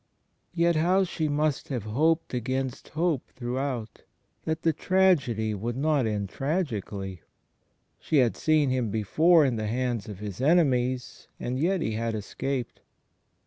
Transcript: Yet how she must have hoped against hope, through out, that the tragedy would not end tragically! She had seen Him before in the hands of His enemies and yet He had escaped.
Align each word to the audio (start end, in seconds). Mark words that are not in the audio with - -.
Yet 0.55 0.75
how 0.77 1.03
she 1.03 1.27
must 1.27 1.67
have 1.67 1.83
hoped 1.83 2.33
against 2.33 2.87
hope, 2.89 3.27
through 3.35 3.59
out, 3.59 4.01
that 4.45 4.63
the 4.63 4.73
tragedy 4.73 5.53
would 5.53 5.77
not 5.77 6.07
end 6.07 6.29
tragically! 6.29 7.21
She 7.99 8.17
had 8.17 8.35
seen 8.35 8.71
Him 8.71 8.89
before 8.89 9.45
in 9.45 9.57
the 9.57 9.67
hands 9.67 10.09
of 10.09 10.17
His 10.17 10.41
enemies 10.41 11.27
and 11.39 11.59
yet 11.59 11.81
He 11.81 11.91
had 11.91 12.15
escaped. 12.15 12.81